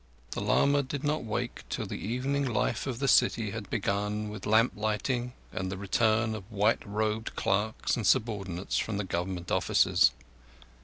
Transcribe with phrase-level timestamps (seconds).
[0.31, 4.47] The lama did not wake till the evening life of the city had begun with
[4.47, 10.09] lamp lighting and the return of white robed clerks and subordinates from the Government offices.